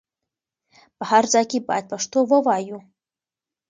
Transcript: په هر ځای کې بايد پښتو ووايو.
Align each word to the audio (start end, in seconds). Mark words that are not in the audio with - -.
په 0.97 1.03
هر 1.11 1.23
ځای 1.33 1.45
کې 1.51 1.65
بايد 1.67 1.85
پښتو 1.91 2.19
ووايو. 2.29 2.79